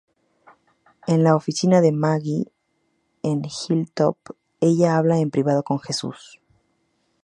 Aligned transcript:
En 1.05 1.23
la 1.23 1.35
oficina 1.35 1.79
de 1.79 1.91
Maggie 1.91 2.51
en 3.21 3.43
Hilltop, 3.45 4.17
ella 4.59 4.97
habla 4.97 5.19
en 5.19 5.29
privado 5.29 5.61
con 5.61 5.77
Jesús. 5.79 6.41